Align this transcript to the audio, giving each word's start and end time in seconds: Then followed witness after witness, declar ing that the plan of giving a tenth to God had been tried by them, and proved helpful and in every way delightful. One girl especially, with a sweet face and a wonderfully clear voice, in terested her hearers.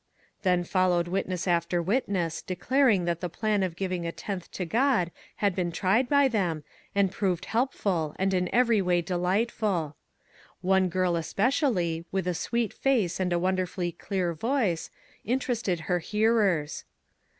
Then 0.41 0.63
followed 0.63 1.07
witness 1.07 1.47
after 1.47 1.79
witness, 1.79 2.41
declar 2.41 2.89
ing 2.89 3.05
that 3.05 3.21
the 3.21 3.29
plan 3.29 3.61
of 3.61 3.75
giving 3.75 4.03
a 4.07 4.11
tenth 4.11 4.49
to 4.53 4.65
God 4.65 5.11
had 5.35 5.53
been 5.53 5.71
tried 5.71 6.09
by 6.09 6.27
them, 6.27 6.63
and 6.95 7.11
proved 7.11 7.45
helpful 7.45 8.15
and 8.17 8.33
in 8.33 8.49
every 8.51 8.81
way 8.81 9.03
delightful. 9.03 9.95
One 10.61 10.89
girl 10.89 11.15
especially, 11.15 12.03
with 12.11 12.27
a 12.27 12.33
sweet 12.33 12.73
face 12.73 13.19
and 13.19 13.31
a 13.31 13.37
wonderfully 13.37 13.91
clear 13.91 14.33
voice, 14.33 14.89
in 15.23 15.37
terested 15.37 15.81
her 15.81 15.99
hearers. 15.99 16.83